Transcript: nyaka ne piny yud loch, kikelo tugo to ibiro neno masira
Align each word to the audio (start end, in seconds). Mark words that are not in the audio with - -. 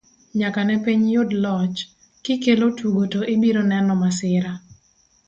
nyaka 0.39 0.59
ne 0.65 0.75
piny 0.83 1.03
yud 1.13 1.31
loch, 1.43 1.77
kikelo 2.23 2.67
tugo 2.77 3.03
to 3.13 3.19
ibiro 3.35 3.61
neno 3.71 3.93
masira 4.01 4.51